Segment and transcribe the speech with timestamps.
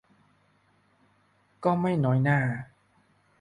[1.63, 2.39] ก็ไม่น้อยหน้า